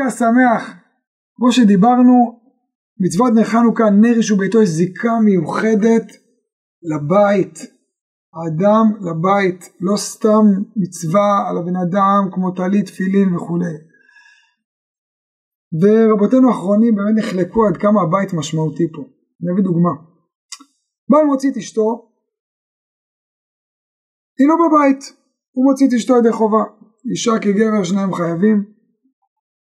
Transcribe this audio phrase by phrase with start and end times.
[0.00, 0.74] חנוכה שמח.
[1.36, 2.40] כמו שדיברנו,
[3.00, 6.06] מצוות נר חנוכה, נר יש ביתו, יש זיקה מיוחדת
[6.82, 7.58] לבית.
[8.34, 10.44] האדם לבית, לא סתם
[10.76, 13.74] מצווה על הבן אדם כמו טלית, תפילין וכולי.
[15.80, 19.02] ורבותינו האחרונים באמת נחלקו עד כמה הבית משמעותי פה.
[19.02, 19.90] אני אביא דוגמה.
[21.10, 22.10] בעל מוציא את אשתו,
[24.38, 25.02] היא לא בבית,
[25.52, 26.64] הוא מוציא את אשתו ידי חובה.
[27.10, 28.79] אישה כגבר שניהם חייבים.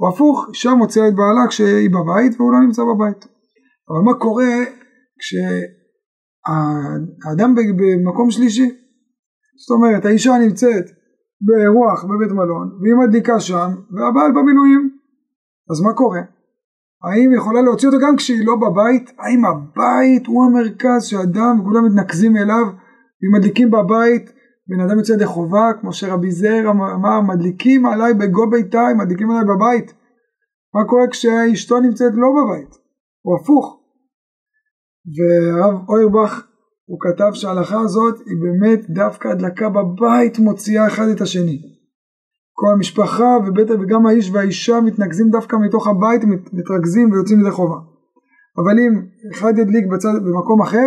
[0.00, 3.26] או הפוך, אישה מוציאה את בעלה כשהיא בבית והוא לא נמצא בבית.
[3.90, 4.54] אבל מה קורה
[5.20, 5.54] כשהאדם
[7.54, 8.70] במקום שלישי?
[9.66, 10.84] זאת אומרת, האישה נמצאת
[11.40, 14.98] באירוח בבית מלון והיא מדליקה שם והבעל במילואים.
[15.70, 16.20] אז מה קורה?
[17.04, 19.12] האם היא יכולה להוציא אותו גם כשהיא לא בבית?
[19.18, 22.66] האם הבית הוא המרכז שאדם וכולם מתנקזים אליו
[23.22, 24.32] ומדליקים בבית
[24.68, 29.44] בן אדם יוצא ידי חובה כמו שרבי זר אמר מדליקים עליי בגו ביתי מדליקים עליי
[29.44, 29.94] בבית.
[30.74, 32.74] מה קורה כשאשתו נמצאת לא בבית?
[33.24, 33.80] או הפוך.
[35.14, 36.46] והרב אוירבך
[36.86, 41.58] הוא כתב שההלכה הזאת היא באמת דווקא הדלקה בבית מוציאה אחד את השני.
[42.52, 47.76] כל המשפחה ובית, וגם האיש והאישה מתנקזים דווקא מתוך הבית, מתרכזים ויוצאים ידי חובה.
[48.58, 50.86] אבל אם אחד ידליק בצד, במקום אחר,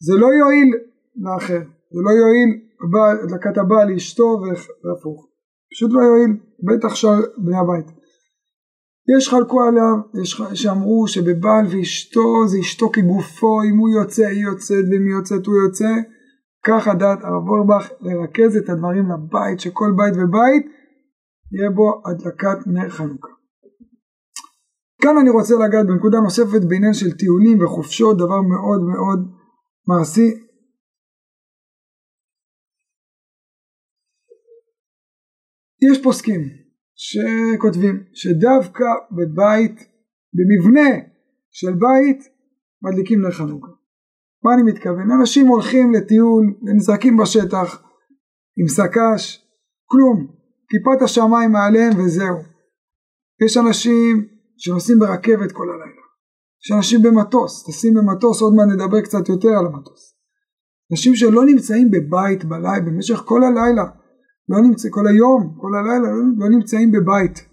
[0.00, 0.74] זה לא יועיל
[1.16, 1.60] לאחר,
[1.94, 2.67] זה לא יועיל
[3.24, 4.40] הדלקת הבעל לאשתו
[4.84, 5.28] והפוך.
[5.72, 7.86] פשוט לא יועיל, בטח שאר בני הבית.
[9.16, 14.84] יש חלקו עליו, יש שאמרו שבבעל ואשתו זה אשתו כגופו, אם הוא יוצא היא יוצאת
[14.90, 15.90] ואם היא יוצאת הוא יוצא,
[16.66, 20.66] ככה דעת הרב אורבך לרכז את הדברים לבית, שכל בית ובית
[21.52, 23.28] יהיה בו הדלקת נר חנוכה.
[25.02, 29.28] כאן אני רוצה לגעת בנקודה נוספת בעניין של טיולים וחופשות, דבר מאוד מאוד
[29.88, 30.47] מעשי.
[35.82, 36.40] יש פוסקים
[36.94, 39.88] שכותבים שדווקא בבית,
[40.34, 40.90] במבנה
[41.50, 42.28] של בית,
[42.82, 43.72] מדליקים נר חנוכה.
[44.44, 45.10] מה אני מתכוון?
[45.20, 47.82] אנשים הולכים לטיול ונזרקים בשטח
[48.58, 49.38] עם שק"ש,
[49.84, 50.26] כלום,
[50.68, 52.36] כיפת השמיים מעליהם וזהו.
[53.44, 56.02] יש אנשים שנוסעים ברכבת כל הלילה,
[56.64, 60.14] יש אנשים במטוס, טסים במטוס, עוד מעט נדבר קצת יותר על המטוס.
[60.92, 63.84] אנשים שלא נמצאים בבית בלילה, במשך כל הלילה,
[64.48, 67.48] לא נמצא, כל היום, כל הלילה, לא, לא נמצאים בבית.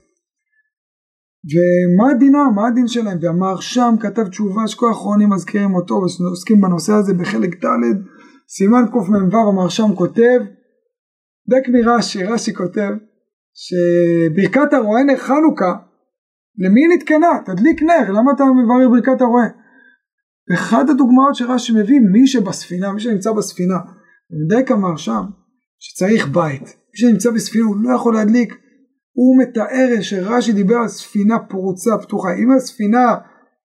[1.52, 7.14] ומה דינם, מה הדין שלהם, והמהרש"ם כתב תשובה שכל האחרונים מזכירים אותו ועוסקים בנושא הזה
[7.14, 7.98] בחלק ד'
[8.50, 10.40] סימן קמ"ו המהרש"ם כותב
[11.50, 12.92] דק מרש"י, רש"י כותב
[13.54, 15.74] שברכת הרועה נר חנוכה
[16.58, 17.28] למי נתקנה?
[17.46, 19.46] תדליק נר, למה אתה מברך ברכת הרועה?
[20.54, 23.78] אחת הדוגמאות שרש"י מביא, מי שבספינה, מי שנמצא בספינה,
[24.32, 25.24] ודק המהרש"ם
[25.80, 28.54] שצריך בית, מי שנמצא בספינה הוא לא יכול להדליק.
[29.14, 32.30] הוא מתאר שרש"י דיבר על ספינה פרוצה פתוחה.
[32.34, 33.16] אם הספינה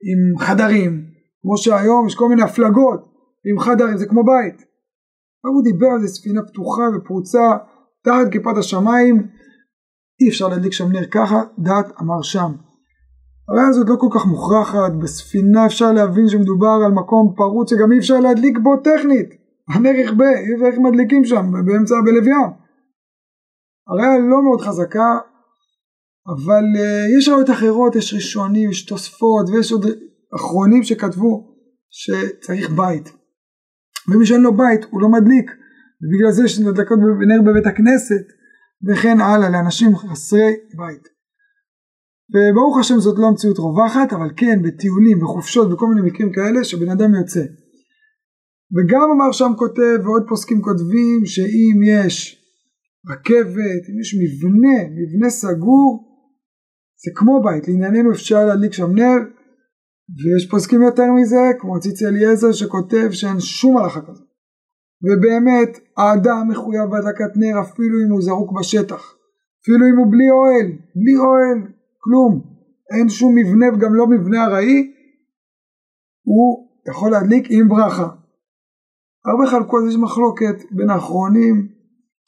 [0.09, 1.03] עם חדרים
[1.41, 2.99] כמו שהיום יש כל מיני הפלגות
[3.45, 4.65] עם חדרים זה כמו בית.
[5.45, 7.57] הוא דיבר על זה ספינה פתוחה ופרוצה
[8.03, 9.27] תחת כיפת השמיים.
[10.21, 12.51] אי אפשר להדליק שם נר ככה דעת אמר שם.
[13.49, 17.97] הרי הזאת לא כל כך מוכרחת בספינה אפשר להבין שמדובר על מקום פרוץ שגם אי
[17.97, 19.29] אפשר להדליק בו טכנית.
[19.69, 20.25] הנר יכבה
[20.67, 21.51] איך מדליקים שם?
[21.65, 22.66] באמצע בלוויין
[23.89, 25.17] הראיה לא מאוד חזקה,
[26.27, 29.85] אבל uh, יש ראיות אחרות, יש ראשונים, יש תוספות ויש עוד
[30.35, 31.55] אחרונים שכתבו
[31.89, 33.09] שצריך בית.
[34.07, 35.51] ומי שאין לו בית הוא לא מדליק,
[36.01, 38.25] ובגלל זה יש הדלקות נר בבית הכנסת
[38.87, 41.07] וכן הלאה לאנשים חסרי בית.
[42.33, 46.89] וברוך השם זאת לא המציאות רווחת, אבל כן בטיולים, בחופשות, בכל מיני מקרים כאלה שבן
[46.89, 47.43] אדם יוצא.
[48.75, 52.43] וגם אמר שם כותב ועוד פוסקים כותבים שאם יש
[53.11, 56.07] רכבת, אם יש מבנה, מבנה סגור,
[57.03, 59.19] זה כמו בית, לענייננו אפשר להדליק שם נר,
[60.17, 64.27] ויש פוסקים יותר מזה, כמו ציצי אליעזר שכותב שאין שום הלכה כזאת.
[65.03, 69.15] ובאמת, האדם מחויב בהדלקת נר אפילו אם הוא זרוק בשטח,
[69.61, 72.41] אפילו אם הוא בלי אוהל, בלי אוהל, כלום,
[72.97, 74.91] אין שום מבנה וגם לא מבנה ארעי,
[76.23, 78.09] הוא יכול להדליק עם ברכה.
[79.25, 81.76] הרבה חלקות יש מחלוקת בין האחרונים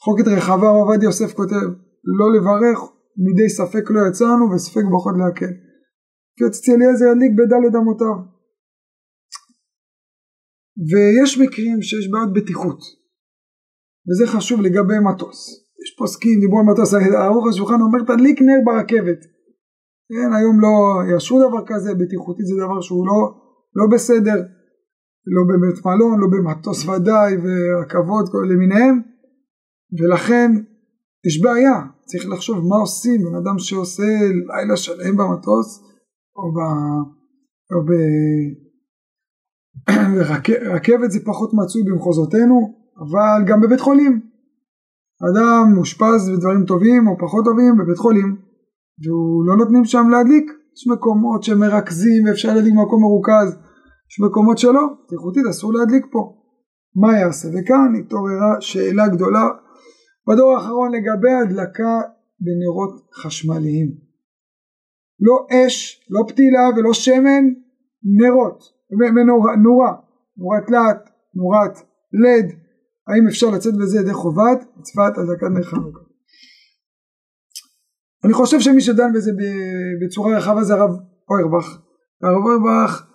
[0.04, 1.68] חוקת רחבה עובדיה יוסף כותב
[2.20, 2.80] לא לברך
[3.18, 5.54] מדי ספק לא יצאנו וספק ברכות להקל.
[6.36, 6.44] כי
[6.74, 8.16] אליעזר ידליק בדלת אמותיו.
[10.90, 12.80] ויש מקרים שיש בעיות בטיחות
[14.08, 15.40] וזה חשוב לגבי מטוס.
[15.82, 19.22] יש פוסקים דיברו על מטוס, ערוך השולחן אומר תדליק נר ברכבת.
[20.10, 20.74] כן, היום לא
[21.14, 23.20] יאשרו דבר כזה, בטיחותי זה דבר שהוא לא,
[23.76, 24.40] לא בסדר,
[25.36, 29.02] לא בבית מלון, לא במטוס ודאי ורכבות למיניהם
[29.98, 30.52] ולכן
[31.28, 34.04] יש בעיה, צריך לחשוב מה עושים, בן אדם שעושה
[34.48, 35.84] לילה שלם במטוס,
[36.36, 36.58] או, ב,
[37.74, 37.80] או
[39.88, 44.22] ברכבת זה פחות מצוי במחוזותינו, אבל גם בבית חולים.
[45.32, 48.36] אדם מאושפז בדברים טובים או פחות טובים בבית חולים,
[49.04, 50.52] והוא לא נותנים שם להדליק.
[50.78, 53.50] יש מקומות שמרכזים ואפשר להדליק במקום מרוכז,
[54.10, 54.84] יש מקומות שלא,
[55.14, 56.34] איכותית אסור להדליק פה.
[56.96, 57.48] מה יעשה?
[57.48, 59.48] וכאן התעוררה שאלה גדולה
[60.28, 62.02] בדור האחרון לגבי הדלקה
[62.40, 64.10] בנרות חשמליים.
[65.20, 67.44] לא אש, לא פתילה ולא שמן,
[68.04, 69.94] נרות, מנורה, נורה,
[70.38, 71.78] נורת להט, נורת
[72.14, 72.48] לד,
[73.08, 76.00] האם אפשר לצאת בזה ידי חובת מצוות הדלקת נר חנוכה.
[78.24, 79.32] אני חושב שמי שדן בזה
[80.02, 80.90] בצורה רחבה זה הרב
[81.30, 81.80] אוירבך.
[82.22, 83.09] הרב אוירבך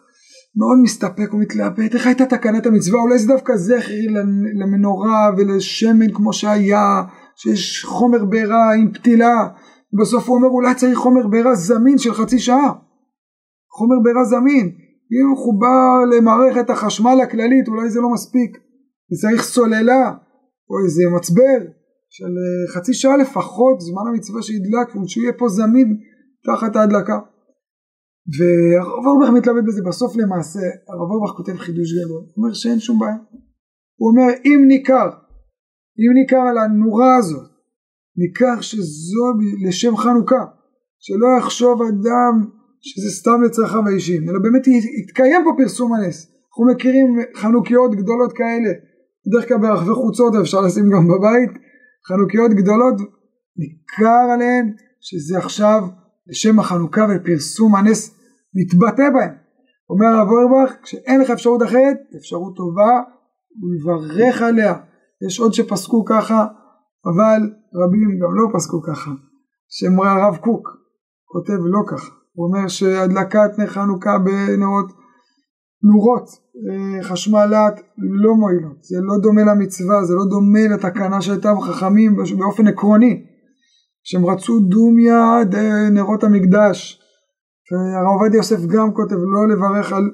[0.56, 3.00] מאוד מסתפק ומתלבט איך הייתה תקנת המצווה?
[3.00, 4.06] אולי זה דווקא זכרי
[4.54, 7.02] למנורה ולשמן כמו שהיה
[7.36, 9.48] שיש חומר בעירה עם פתילה.
[10.00, 12.72] בסוף הוא אומר אולי צריך חומר בעירה זמין של חצי שעה.
[13.78, 14.66] חומר בעירה זמין.
[15.12, 18.58] אם הוא חובר למערכת החשמל הכללית אולי זה לא מספיק.
[19.20, 20.12] צריך סוללה
[20.70, 21.58] או איזה מצבר
[22.10, 25.96] של אה, חצי שעה לפחות זמן המצווה שידלק שהוא יהיה פה זמין
[26.46, 27.18] תחת ההדלקה
[28.32, 32.98] והרב אורבך מתלבט בזה בסוף למעשה הרב אורבך כותב חידוש גדול הוא אומר שאין שום
[32.98, 33.16] בעיה.
[33.98, 35.08] הוא אומר אם ניכר
[35.98, 37.48] אם ניכר על הנורה הזאת
[38.16, 39.26] ניכר שזו
[39.66, 40.44] לשם חנוכה
[40.98, 42.50] שלא יחשוב אדם
[42.80, 44.66] שזה סתם לצרכיו האישיים אלא באמת
[45.02, 46.30] יתקיים פה פרסום הנס.
[46.48, 47.06] אנחנו מכירים
[47.36, 48.70] חנוכיות גדולות כאלה
[49.26, 51.50] בדרך כלל ברחבי חוצות אפשר לשים גם בבית
[52.08, 52.94] חנוכיות גדולות
[53.56, 55.82] ניכר עליהן שזה עכשיו
[56.26, 58.14] לשם החנוכה ופרסום הנס
[58.54, 59.34] מתבטא בהם.
[59.90, 62.90] אומר הרב אורבך כשאין לך אפשרות אחרת אפשרות טובה
[63.60, 64.74] הוא יברך עליה.
[65.26, 66.46] יש עוד שפסקו ככה
[67.06, 67.40] אבל
[67.74, 69.10] רבים גם לא פסקו ככה.
[69.68, 70.68] שאמרה הרב קוק
[71.24, 72.12] כותב לא ככה.
[72.32, 74.92] הוא אומר שהדלקת נר חנוכה בנרות
[75.82, 77.80] נורות אה, חשמלת
[78.22, 78.82] לא מועילות.
[78.82, 83.24] זה לא דומה למצווה זה לא דומה לתקנה שהייתה בחכמים באופן עקרוני
[84.04, 85.20] שהם רצו דומיה
[85.90, 87.00] נרות המקדש.
[87.96, 90.04] הרב עובדיה יוסף גם כותב לא לברך על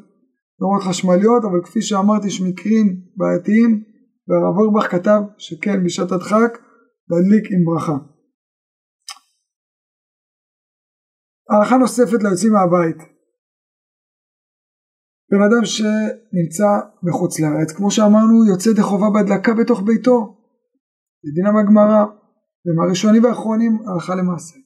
[0.61, 3.85] נורות חשמליות אבל כפי שאמרתי יש מקרים בעייתיים
[4.29, 6.53] והרב אורבך כתב שכן בשעת הדחק
[7.11, 7.97] להדליק עם ברכה.
[11.51, 12.97] הערכה נוספת ליוצאים מהבית.
[15.31, 16.71] בן אדם שנמצא
[17.03, 20.37] בחוץ לארץ כמו שאמרנו יוצא ידי חובה בהדלקה בתוך ביתו.
[21.25, 22.20] לדינם הגמרא
[22.67, 24.57] ומהראשונים והאחרונים הלכה למעשה.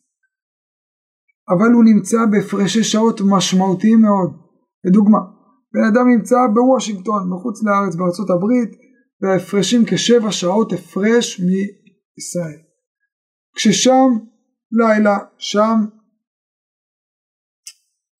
[1.48, 4.30] אבל הוא נמצא בהפרשי שעות משמעותיים מאוד.
[4.84, 5.18] לדוגמה
[5.74, 8.70] בן אדם נמצא בוושינגטון מחוץ לארץ בארצות הברית
[9.20, 12.60] וההפרשים כשבע שעות הפרש מישראל.
[13.56, 14.08] כששם
[14.72, 15.76] לילה שם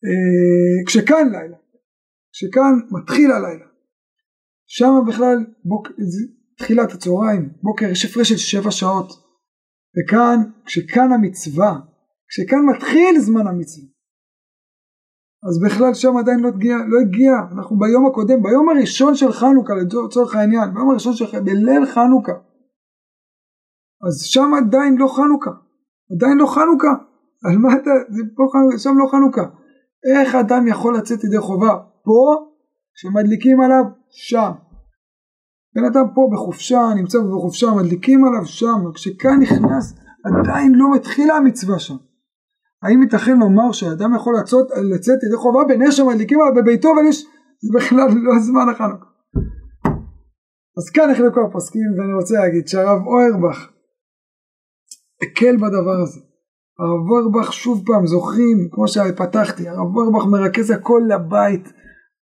[0.04, 1.56] אה, כשכאן לילה
[2.32, 3.66] כשכאן מתחיל הלילה.
[4.66, 5.88] שם בכלל בוק,
[6.58, 9.23] תחילת הצהריים בוקר יש הפרש של שבע שעות
[9.96, 11.80] וכאן כשכאן המצווה
[12.28, 13.94] כשכאן מתחיל זמן המצווה
[15.48, 19.74] אז בכלל שם עדיין לא הגיע, לא הגיע, אנחנו ביום הקודם, ביום הראשון של חנוכה
[20.06, 22.32] לצורך העניין, ביום הראשון של חנוכה, בליל חנוכה,
[24.06, 25.50] אז שם עדיין לא חנוכה,
[26.12, 26.92] עדיין לא חנוכה,
[27.44, 29.42] על מה אתה, זה פה חנוכה, שם לא חנוכה,
[30.12, 31.74] איך אדם יכול לצאת ידי חובה?
[32.04, 32.46] פה,
[32.94, 34.50] כשמדליקים עליו שם,
[35.74, 41.78] בן אדם פה בחופשה, נמצא בחופשה, מדליקים עליו שם, כשכאן נכנס, עדיין לא מתחילה המצווה
[41.78, 41.96] שם.
[42.82, 47.26] האם ייתכן לומר שאדם יכול לצאת, לצאת ידי חובה בנר שמדליקים עליו בביתו אבל יש
[47.60, 49.06] זה בכלל לא זמן החנוכה.
[50.78, 53.68] אז כאן החלקו הפוסקים ואני רוצה להגיד שהרב אוירבך
[55.22, 56.20] הקל בדבר הזה.
[56.78, 61.72] הרב אוירבך שוב פעם זוכרים כמו שפתחתי הרב אוירבך מרכז הכל לבית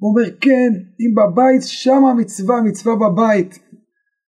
[0.01, 3.59] הוא אומר כן אם בבית שם המצווה מצווה בבית.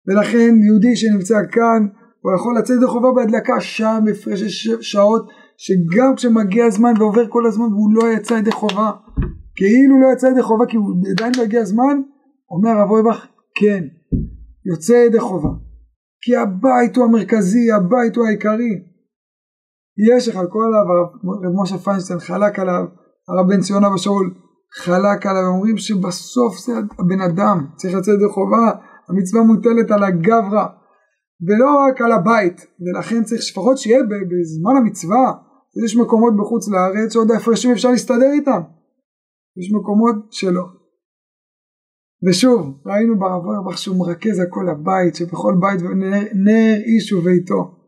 [0.08, 1.88] ולכן יהודי שנמצא כאן
[2.22, 5.28] הוא יכול לצאת ידי חובה בהדלקה שם הפרש שעות
[5.58, 8.92] שגם כשמגיע הזמן ועובר כל הזמן והוא לא יצא ידי חובה.
[9.56, 12.02] כאילו לא יצא ידי חובה כי הוא עדיין לא הגיע הזמן
[12.50, 13.84] אומר הרב אויבך כן
[14.66, 15.50] יוצא ידי חובה.
[16.22, 18.74] כי הבית הוא המרכזי הבית הוא העיקרי.
[20.08, 20.86] יש לך כל עליו
[21.44, 22.86] רב משה פיינשטיין חלק עליו
[23.28, 24.43] הרב בן ציון אבא שאול
[24.78, 28.72] חלק עליו אומרים שבסוף זה הבן אדם צריך לצאת ידי חובה
[29.10, 30.66] המצווה מוטלת על הגברא
[31.48, 35.34] ולא רק על הבית ולכן צריך לפחות שיהיה בזמן המצווה
[35.86, 38.62] יש מקומות בחוץ לארץ שעוד ההפרשים אפשר להסתדר איתם
[39.58, 40.64] יש מקומות שלא.
[42.30, 47.80] ושוב ראינו ברב אורבך שהוא מרכז הכל הבית שבכל בית נר, נר איש וביתו.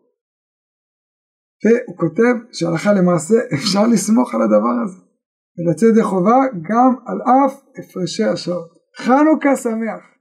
[1.66, 5.05] והוא כותב שהלכה למעשה אפשר לסמוך על הדבר הזה
[5.58, 8.70] ולצאת ידי חובה גם על אף הפרשי השעות.
[8.98, 10.15] חנוכה שמח